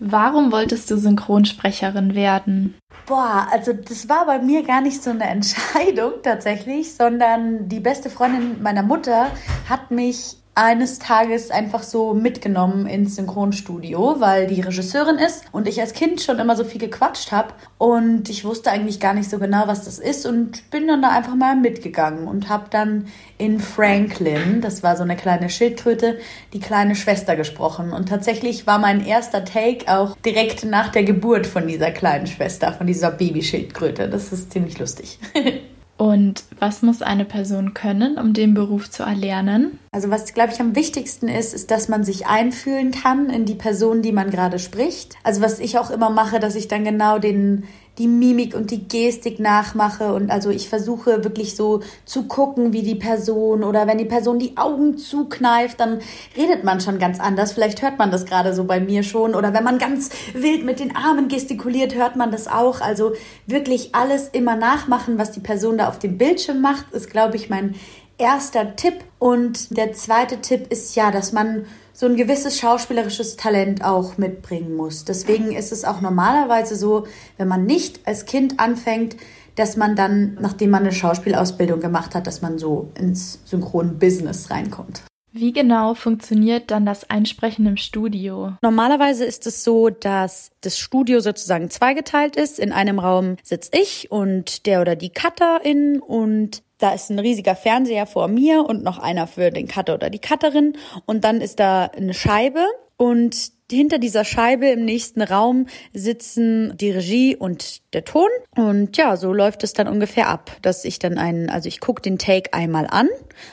Warum 0.00 0.50
wolltest 0.50 0.90
du 0.90 0.96
Synchronsprecherin 0.96 2.14
werden? 2.14 2.74
Boah, 3.06 3.46
also 3.52 3.74
das 3.74 4.08
war 4.08 4.24
bei 4.24 4.38
mir 4.38 4.62
gar 4.62 4.80
nicht 4.80 5.02
so 5.02 5.10
eine 5.10 5.24
Entscheidung 5.24 6.12
tatsächlich, 6.22 6.94
sondern 6.94 7.68
die 7.68 7.80
beste 7.80 8.08
Freundin 8.08 8.62
meiner 8.62 8.82
Mutter 8.82 9.30
hat 9.68 9.90
mich 9.90 10.36
eines 10.60 10.98
Tages 10.98 11.50
einfach 11.50 11.82
so 11.82 12.12
mitgenommen 12.12 12.84
ins 12.84 13.16
Synchronstudio, 13.16 14.16
weil 14.18 14.46
die 14.46 14.60
Regisseurin 14.60 15.16
ist 15.16 15.44
und 15.52 15.66
ich 15.66 15.80
als 15.80 15.94
Kind 15.94 16.20
schon 16.20 16.38
immer 16.38 16.54
so 16.54 16.64
viel 16.64 16.78
gequatscht 16.78 17.32
habe 17.32 17.54
und 17.78 18.28
ich 18.28 18.44
wusste 18.44 18.70
eigentlich 18.70 19.00
gar 19.00 19.14
nicht 19.14 19.30
so 19.30 19.38
genau, 19.38 19.62
was 19.68 19.86
das 19.86 19.98
ist 19.98 20.26
und 20.26 20.70
bin 20.70 20.86
dann 20.86 21.00
da 21.00 21.16
einfach 21.16 21.34
mal 21.34 21.56
mitgegangen 21.56 22.28
und 22.28 22.50
habe 22.50 22.66
dann 22.68 23.06
in 23.38 23.58
Franklin, 23.58 24.60
das 24.60 24.82
war 24.82 24.98
so 24.98 25.02
eine 25.02 25.16
kleine 25.16 25.48
Schildkröte, 25.48 26.18
die 26.52 26.60
kleine 26.60 26.94
Schwester 26.94 27.36
gesprochen 27.36 27.94
und 27.94 28.10
tatsächlich 28.10 28.66
war 28.66 28.78
mein 28.78 29.02
erster 29.02 29.46
Take 29.46 29.90
auch 29.90 30.14
direkt 30.18 30.64
nach 30.64 30.90
der 30.90 31.04
Geburt 31.04 31.46
von 31.46 31.66
dieser 31.68 31.90
kleinen 31.90 32.26
Schwester, 32.26 32.74
von 32.74 32.86
dieser 32.86 33.10
Babyschildkröte. 33.10 34.10
Das 34.10 34.30
ist 34.30 34.52
ziemlich 34.52 34.78
lustig. 34.78 35.18
Und 36.00 36.44
was 36.58 36.80
muss 36.80 37.02
eine 37.02 37.26
Person 37.26 37.74
können, 37.74 38.16
um 38.16 38.32
den 38.32 38.54
Beruf 38.54 38.90
zu 38.90 39.02
erlernen? 39.02 39.78
Also 39.92 40.08
was, 40.08 40.32
glaube 40.32 40.50
ich, 40.50 40.58
am 40.58 40.74
wichtigsten 40.74 41.28
ist, 41.28 41.52
ist, 41.52 41.70
dass 41.70 41.90
man 41.90 42.04
sich 42.04 42.26
einfühlen 42.26 42.90
kann 42.90 43.28
in 43.28 43.44
die 43.44 43.54
Person, 43.54 44.00
die 44.00 44.10
man 44.10 44.30
gerade 44.30 44.58
spricht. 44.58 45.16
Also 45.24 45.42
was 45.42 45.58
ich 45.58 45.76
auch 45.76 45.90
immer 45.90 46.08
mache, 46.08 46.40
dass 46.40 46.54
ich 46.54 46.68
dann 46.68 46.84
genau 46.84 47.18
den 47.18 47.64
die 48.00 48.08
Mimik 48.08 48.54
und 48.54 48.70
die 48.70 48.88
Gestik 48.88 49.40
nachmache 49.40 50.14
und 50.14 50.30
also 50.30 50.48
ich 50.48 50.70
versuche 50.70 51.22
wirklich 51.22 51.54
so 51.54 51.80
zu 52.06 52.22
gucken, 52.22 52.72
wie 52.72 52.80
die 52.80 52.94
Person 52.94 53.62
oder 53.62 53.86
wenn 53.86 53.98
die 53.98 54.06
Person 54.06 54.38
die 54.38 54.56
Augen 54.56 54.96
zukneift, 54.96 55.78
dann 55.78 56.00
redet 56.34 56.64
man 56.64 56.80
schon 56.80 56.98
ganz 56.98 57.20
anders. 57.20 57.52
Vielleicht 57.52 57.82
hört 57.82 57.98
man 57.98 58.10
das 58.10 58.24
gerade 58.24 58.54
so 58.54 58.64
bei 58.64 58.80
mir 58.80 59.02
schon 59.02 59.34
oder 59.34 59.52
wenn 59.52 59.64
man 59.64 59.76
ganz 59.76 60.08
wild 60.32 60.64
mit 60.64 60.80
den 60.80 60.96
Armen 60.96 61.28
gestikuliert, 61.28 61.94
hört 61.94 62.16
man 62.16 62.30
das 62.30 62.48
auch. 62.48 62.80
Also 62.80 63.12
wirklich 63.46 63.94
alles 63.94 64.28
immer 64.28 64.56
nachmachen, 64.56 65.18
was 65.18 65.32
die 65.32 65.40
Person 65.40 65.76
da 65.76 65.88
auf 65.88 65.98
dem 65.98 66.16
Bildschirm 66.16 66.62
macht, 66.62 66.90
ist 66.92 67.10
glaube 67.10 67.36
ich 67.36 67.50
mein 67.50 67.74
erster 68.16 68.76
Tipp 68.76 68.94
und 69.18 69.76
der 69.76 69.92
zweite 69.92 70.40
Tipp 70.40 70.72
ist 70.72 70.96
ja, 70.96 71.10
dass 71.10 71.32
man 71.32 71.66
so 72.00 72.06
ein 72.06 72.16
gewisses 72.16 72.58
schauspielerisches 72.58 73.36
Talent 73.36 73.84
auch 73.84 74.16
mitbringen 74.16 74.74
muss. 74.74 75.04
Deswegen 75.04 75.52
ist 75.52 75.70
es 75.70 75.84
auch 75.84 76.00
normalerweise 76.00 76.74
so, 76.74 77.06
wenn 77.36 77.46
man 77.46 77.66
nicht 77.66 78.00
als 78.06 78.24
Kind 78.24 78.58
anfängt, 78.58 79.16
dass 79.54 79.76
man 79.76 79.96
dann, 79.96 80.38
nachdem 80.40 80.70
man 80.70 80.84
eine 80.84 80.92
Schauspielausbildung 80.92 81.80
gemacht 81.80 82.14
hat, 82.14 82.26
dass 82.26 82.40
man 82.40 82.56
so 82.56 82.90
ins 82.98 83.40
Synchron-Business 83.44 84.50
reinkommt. 84.50 85.02
Wie 85.32 85.52
genau 85.52 85.92
funktioniert 85.92 86.70
dann 86.70 86.86
das 86.86 87.08
Einsprechen 87.10 87.66
im 87.66 87.76
Studio? 87.76 88.54
Normalerweise 88.62 89.26
ist 89.26 89.46
es 89.46 89.62
so, 89.62 89.90
dass 89.90 90.52
das 90.62 90.78
Studio 90.78 91.20
sozusagen 91.20 91.68
zweigeteilt 91.68 92.34
ist. 92.34 92.58
In 92.58 92.72
einem 92.72 92.98
Raum 92.98 93.36
sitze 93.42 93.72
ich 93.78 94.10
und 94.10 94.64
der 94.64 94.80
oder 94.80 94.96
die 94.96 95.12
Cutterin 95.12 96.00
und 96.00 96.62
da 96.80 96.92
ist 96.92 97.10
ein 97.10 97.18
riesiger 97.18 97.54
Fernseher 97.54 98.06
vor 98.06 98.28
mir 98.28 98.64
und 98.64 98.82
noch 98.82 98.98
einer 98.98 99.26
für 99.26 99.50
den 99.50 99.68
Cutter 99.68 99.94
oder 99.94 100.10
die 100.10 100.20
Cutterin. 100.20 100.76
Und 101.06 101.24
dann 101.24 101.40
ist 101.40 101.60
da 101.60 101.84
eine 101.84 102.14
Scheibe 102.14 102.66
und 102.96 103.52
hinter 103.70 103.98
dieser 103.98 104.24
Scheibe 104.24 104.66
im 104.68 104.84
nächsten 104.84 105.22
Raum 105.22 105.66
sitzen 105.92 106.76
die 106.76 106.90
Regie 106.90 107.36
und 107.36 107.94
der 107.94 108.04
Ton. 108.04 108.28
Und 108.56 108.96
ja, 108.96 109.16
so 109.16 109.32
läuft 109.32 109.62
es 109.62 109.72
dann 109.72 109.88
ungefähr 109.88 110.28
ab, 110.28 110.56
dass 110.62 110.84
ich 110.84 110.98
dann 110.98 111.16
einen, 111.16 111.48
also 111.50 111.68
ich 111.68 111.80
gucke 111.80 112.02
den 112.02 112.18
Take 112.18 112.52
einmal 112.52 112.86
an, 112.90 113.08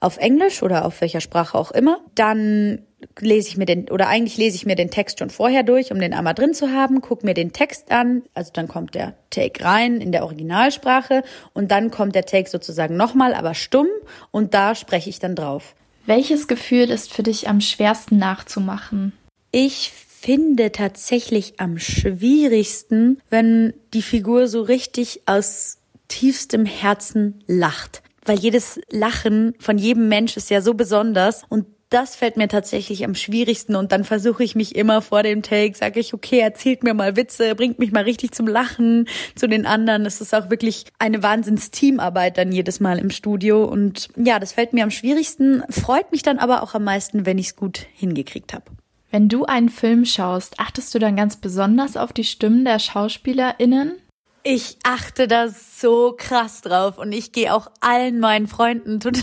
auf 0.00 0.18
Englisch 0.18 0.62
oder 0.62 0.84
auf 0.84 1.00
welcher 1.00 1.20
Sprache 1.20 1.56
auch 1.56 1.70
immer. 1.70 2.00
Dann 2.14 2.84
lese 3.18 3.48
ich 3.48 3.56
mir 3.56 3.66
den, 3.66 3.90
oder 3.90 4.08
eigentlich 4.08 4.36
lese 4.36 4.56
ich 4.56 4.66
mir 4.66 4.76
den 4.76 4.90
Text 4.90 5.18
schon 5.18 5.30
vorher 5.30 5.62
durch, 5.62 5.92
um 5.92 6.00
den 6.00 6.14
einmal 6.14 6.34
drin 6.34 6.54
zu 6.54 6.70
haben, 6.72 7.00
gucke 7.00 7.26
mir 7.26 7.34
den 7.34 7.52
Text 7.52 7.90
an, 7.90 8.22
also 8.34 8.50
dann 8.52 8.68
kommt 8.68 8.94
der 8.94 9.14
Take 9.30 9.64
rein 9.64 10.00
in 10.00 10.12
der 10.12 10.24
Originalsprache 10.24 11.22
und 11.52 11.70
dann 11.70 11.90
kommt 11.90 12.14
der 12.14 12.26
Take 12.26 12.48
sozusagen 12.48 12.96
nochmal, 12.96 13.34
aber 13.34 13.54
stumm 13.54 13.88
und 14.30 14.54
da 14.54 14.74
spreche 14.74 15.10
ich 15.10 15.18
dann 15.18 15.34
drauf. 15.34 15.74
Welches 16.06 16.48
Gefühl 16.48 16.90
ist 16.90 17.12
für 17.12 17.22
dich 17.22 17.48
am 17.48 17.60
schwersten 17.60 18.18
nachzumachen? 18.18 19.12
Ich 19.52 19.92
finde 20.20 20.72
tatsächlich 20.72 21.54
am 21.58 21.78
schwierigsten, 21.78 23.20
wenn 23.30 23.74
die 23.94 24.02
Figur 24.02 24.48
so 24.48 24.62
richtig 24.62 25.22
aus 25.26 25.78
tiefstem 26.08 26.66
Herzen 26.66 27.42
lacht. 27.46 28.02
Weil 28.24 28.38
jedes 28.38 28.80
Lachen 28.90 29.54
von 29.58 29.78
jedem 29.78 30.08
Mensch 30.08 30.36
ist 30.36 30.50
ja 30.50 30.60
so 30.60 30.74
besonders 30.74 31.42
und 31.48 31.66
das 31.90 32.14
fällt 32.14 32.36
mir 32.36 32.48
tatsächlich 32.48 33.04
am 33.04 33.16
schwierigsten 33.16 33.74
und 33.74 33.90
dann 33.90 34.04
versuche 34.04 34.44
ich 34.44 34.54
mich 34.54 34.76
immer 34.76 35.02
vor 35.02 35.24
dem 35.24 35.42
Take, 35.42 35.76
sage 35.76 35.98
ich, 35.98 36.14
okay, 36.14 36.38
erzählt 36.38 36.84
mir 36.84 36.94
mal 36.94 37.16
Witze, 37.16 37.54
bringt 37.56 37.80
mich 37.80 37.90
mal 37.90 38.04
richtig 38.04 38.32
zum 38.32 38.46
Lachen 38.46 39.08
zu 39.34 39.48
den 39.48 39.66
anderen. 39.66 40.06
Es 40.06 40.20
ist 40.20 40.34
auch 40.34 40.50
wirklich 40.50 40.84
eine 41.00 41.22
Wahnsinns-Teamarbeit 41.22 42.38
dann 42.38 42.52
jedes 42.52 42.78
Mal 42.78 42.98
im 42.98 43.10
Studio 43.10 43.64
und 43.64 44.08
ja, 44.16 44.38
das 44.38 44.52
fällt 44.52 44.72
mir 44.72 44.84
am 44.84 44.92
schwierigsten, 44.92 45.64
freut 45.68 46.12
mich 46.12 46.22
dann 46.22 46.38
aber 46.38 46.62
auch 46.62 46.74
am 46.74 46.84
meisten, 46.84 47.26
wenn 47.26 47.38
ich 47.38 47.48
es 47.48 47.56
gut 47.56 47.86
hingekriegt 47.94 48.54
habe. 48.54 48.64
Wenn 49.10 49.28
du 49.28 49.44
einen 49.44 49.68
Film 49.68 50.04
schaust, 50.04 50.60
achtest 50.60 50.94
du 50.94 51.00
dann 51.00 51.16
ganz 51.16 51.36
besonders 51.36 51.96
auf 51.96 52.12
die 52.12 52.24
Stimmen 52.24 52.64
der 52.64 52.78
SchauspielerInnen? 52.78 53.94
Ich 54.42 54.78
achte 54.84 55.28
da 55.28 55.48
so 55.48 56.14
krass 56.16 56.62
drauf 56.62 56.96
und 56.96 57.12
ich 57.12 57.32
gehe 57.32 57.52
auch 57.52 57.70
allen 57.80 58.20
meinen 58.20 58.46
Freunden 58.46 58.98
total 59.00 59.22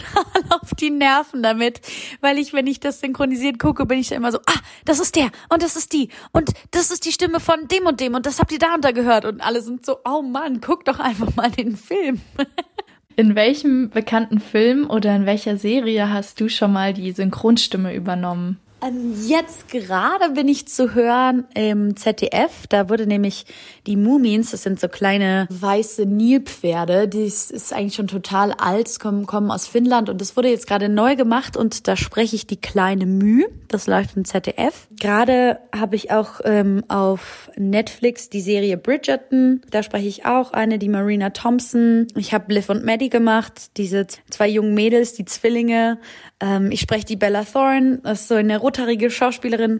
auf 0.50 0.76
die 0.76 0.92
Nerven 0.92 1.42
damit, 1.42 1.82
weil 2.22 2.38
ich, 2.38 2.54
wenn 2.54 2.68
ich 2.68 2.80
das 2.80 3.00
synchronisiert 3.00 3.58
gucke, 3.58 3.88
bin 3.88 3.98
ich 3.98 4.10
da 4.10 4.16
immer 4.16 4.32
so, 4.32 4.38
ah, 4.46 4.60
das 4.86 5.00
ist 5.00 5.16
der 5.16 5.32
und 5.50 5.64
das 5.64 5.76
ist 5.76 5.94
die 5.94 6.10
und 6.34 6.52
das 6.70 6.92
ist 6.92 7.06
die 7.06 7.12
Stimme 7.12 7.40
von 7.40 7.68
dem 7.68 7.88
und 7.88 8.00
dem 8.00 8.14
und 8.14 8.28
das 8.28 8.40
habt 8.40 8.52
ihr 8.52 8.60
da 8.60 8.76
und 8.76 8.86
da 8.86 8.92
gehört 8.92 9.26
und 9.26 9.42
alle 9.42 9.62
sind 9.62 9.86
so, 9.86 9.98
oh 10.06 10.22
Mann, 10.22 10.62
guck 10.62 10.86
doch 10.86 11.00
einfach 11.00 11.36
mal 11.36 11.50
den 11.50 11.76
Film. 11.76 12.22
In 13.16 13.34
welchem 13.34 13.90
bekannten 13.90 14.40
Film 14.40 14.88
oder 14.88 15.16
in 15.16 15.26
welcher 15.26 15.58
Serie 15.58 16.14
hast 16.14 16.40
du 16.40 16.50
schon 16.50 16.72
mal 16.72 16.94
die 16.94 17.14
Synchronstimme 17.14 17.96
übernommen? 17.96 18.60
Ähm, 18.82 19.16
jetzt 19.28 19.70
gerade 19.70 20.34
bin 20.34 20.48
ich 20.48 20.68
zu 20.68 20.94
hören 20.94 21.46
im 21.56 21.96
ZDF. 21.96 22.68
Da 22.70 22.90
wurde 22.90 23.08
nämlich 23.08 23.46
die 23.88 23.96
Mumins, 23.96 24.52
das 24.52 24.64
sind 24.64 24.80
so 24.80 24.88
kleine 24.88 25.48
weiße 25.50 26.06
Nilpferde, 26.06 27.08
die 27.08 27.24
ist 27.24 27.74
eigentlich 27.74 27.96
schon 27.96 28.08
total 28.08 28.52
alt, 28.52 29.00
kommen, 29.00 29.26
kommen 29.26 29.50
aus 29.50 29.68
Finnland 29.68 30.10
und 30.10 30.22
das 30.22 30.38
wurde 30.38 30.50
jetzt 30.50 30.68
gerade 30.68 30.90
neu 30.90 31.16
gemacht 31.16 31.58
und 31.58 31.88
da 31.88 31.96
spreche 31.96 32.36
ich 32.36 32.46
die 32.46 32.62
kleine 32.62 33.06
Müh. 33.06 33.46
Das 33.68 33.88
läuft 33.88 34.16
im 34.16 34.26
ZDF. 34.26 34.88
Gerade 35.00 35.60
habe 35.76 35.96
ich 35.96 36.12
auch 36.12 36.40
ähm, 36.44 36.84
auf 36.88 37.50
Netflix 37.58 38.30
die 38.30 38.42
Serie 38.42 38.78
Bridgerton. 38.78 39.62
Da 39.72 39.84
spreche 39.84 40.08
ich 40.08 40.26
auch 40.26 40.54
eine, 40.54 40.78
die 40.78 40.90
Marina 40.90 41.32
Thompson. 41.32 42.08
Ich 42.16 42.34
habe 42.34 42.54
Liv 42.54 42.70
und 42.70 42.86
Maddie 42.86 43.10
gemacht, 43.10 43.78
diese 43.78 44.06
zwei 44.30 44.48
jungen 44.48 44.74
Mädels, 44.74 45.14
die 45.14 45.26
Zwillinge. 45.26 46.00
Ähm, 46.40 46.72
ich 46.72 46.82
spreche 46.82 47.06
die 47.06 47.16
Bella 47.16 47.44
Thorne, 47.44 48.00
das 48.04 48.22
ist 48.22 48.28
so 48.28 48.36
eine 48.36 48.60
rothaarige 48.68 49.10
Schauspielerin 49.10 49.80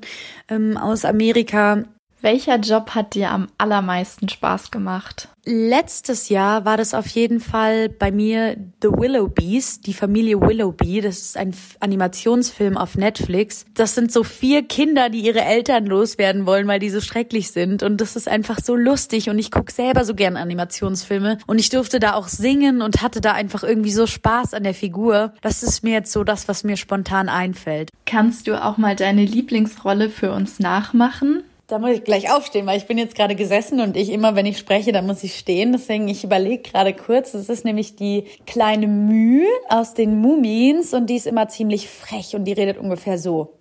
ähm, 0.50 0.78
aus 0.78 1.04
Amerika. 1.04 1.84
Welcher 2.20 2.58
Job 2.58 2.96
hat 2.96 3.14
dir 3.14 3.30
am 3.30 3.48
allermeisten 3.60 4.28
Spaß 4.28 4.72
gemacht? 4.72 5.30
Letztes 5.46 6.30
Jahr 6.30 6.66
war 6.66 6.76
das 6.76 6.96
auf 6.96 7.08
jeden 7.08 7.40
Fall 7.40 7.90
bei 7.90 8.12
mir 8.12 8.58
The 8.82 8.90
Willoughbys, 8.90 9.82
die 9.82 9.94
Familie 9.94 10.42
Willoughby. 10.42 11.00
Das 11.00 11.20
ist 11.20 11.38
ein 11.38 11.56
Animationsfilm 11.80 12.76
auf 12.76 12.96
Netflix. 12.96 13.66
Das 13.76 13.94
sind 13.94 14.12
so 14.12 14.24
vier 14.24 14.64
Kinder, 14.64 15.10
die 15.10 15.22
ihre 15.22 15.42
Eltern 15.42 15.86
loswerden 15.86 16.48
wollen, 16.48 16.68
weil 16.68 16.80
die 16.80 16.90
so 16.90 17.02
schrecklich 17.02 17.52
sind. 17.52 17.84
Und 17.84 18.02
das 18.02 18.16
ist 18.16 18.28
einfach 18.28 18.60
so 18.62 18.76
lustig. 18.76 19.30
Und 19.30 19.38
ich 19.38 19.52
gucke 19.52 19.72
selber 19.72 20.04
so 20.04 20.16
gern 20.16 20.38
Animationsfilme. 20.38 21.38
Und 21.46 21.60
ich 21.60 21.70
durfte 21.70 22.00
da 22.00 22.16
auch 22.16 22.28
singen 22.28 22.82
und 22.82 23.04
hatte 23.04 23.22
da 23.22 23.34
einfach 23.34 23.64
irgendwie 23.64 23.92
so 23.92 24.08
Spaß 24.08 24.56
an 24.56 24.64
der 24.64 24.74
Figur. 24.74 25.34
Das 25.42 25.62
ist 25.62 25.84
mir 25.84 25.94
jetzt 25.94 26.12
so 26.12 26.24
das, 26.24 26.48
was 26.48 26.64
mir 26.64 26.78
spontan 26.78 27.30
einfällt. 27.30 27.92
Kannst 28.06 28.48
du 28.48 28.62
auch 28.62 28.78
mal 28.78 28.96
deine 28.96 29.24
Lieblingsrolle 29.24 30.10
für 30.10 30.34
uns 30.34 30.60
nachmachen? 30.60 31.44
Da 31.68 31.80
muss 31.80 31.92
ich 31.92 32.06
gleich 32.06 32.32
aufstehen, 32.32 32.66
weil 32.66 32.78
ich 32.78 32.88
bin 32.88 32.98
jetzt 32.98 33.14
gerade 33.14 33.36
gesessen 33.36 33.82
und 33.82 33.98
ich 33.98 34.10
immer, 34.10 34.36
wenn 34.36 34.46
ich 34.46 34.58
spreche, 34.58 34.94
dann 34.94 35.06
muss 35.06 35.22
ich 35.24 35.38
stehen. 35.38 35.74
Deswegen, 35.74 36.08
ich 36.08 36.24
überlege 36.24 36.64
gerade 36.64 36.94
kurz. 36.94 37.34
Das 37.34 37.50
ist 37.50 37.66
nämlich 37.66 37.98
die 37.98 38.24
kleine 38.46 38.88
Mühe 38.88 39.50
aus 39.68 39.94
den 39.94 40.22
Mumins 40.22 40.94
und 40.94 41.08
die 41.08 41.18
ist 41.18 41.28
immer 41.28 41.50
ziemlich 41.50 41.90
frech 41.90 42.38
und 42.38 42.46
die 42.46 42.54
redet 42.54 42.78
ungefähr 42.78 43.18
so. 43.18 43.60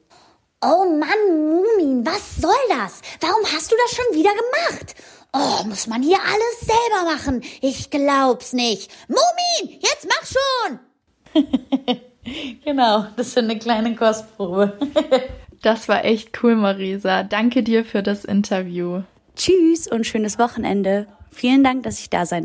Oh 0.65 0.85
Mann, 0.85 1.49
Mumin, 1.49 2.07
was 2.07 2.37
soll 2.41 2.53
das? 2.69 3.01
Warum 3.21 3.45
hast 3.53 3.73
du 3.73 3.77
das 3.85 3.97
schon 3.97 4.17
wieder 4.17 4.31
gemacht? 4.31 4.95
Oh, 5.33 5.67
muss 5.67 5.89
man 5.89 6.01
hier 6.01 6.19
alles 6.19 6.61
selber 6.61 7.11
machen? 7.13 7.43
Ich 7.61 7.91
glaub's 7.91 8.53
nicht. 8.53 8.89
Mumin, 9.09 9.81
jetzt 9.81 10.07
mach 10.09 11.43
schon! 11.43 11.45
genau, 12.65 13.07
das 13.17 13.27
ist 13.27 13.39
eine 13.39 13.59
kleine 13.59 13.97
Kostprobe. 13.97 14.79
Das 15.67 15.89
war 15.89 16.05
echt 16.05 16.45
cool, 16.45 16.55
Marisa. 16.55 17.25
Danke 17.25 17.65
dir 17.65 17.85
für 17.85 18.01
das 18.01 18.25
Interview. 18.25 19.03
Tschüss 19.35 19.89
und 19.89 20.07
schönes 20.07 20.39
Wochenende. 20.39 21.09
Vielen 21.33 21.65
Dank, 21.65 21.83
dass 21.83 21.99
ich 21.99 22.09
da 22.09 22.25
sein 22.25 22.45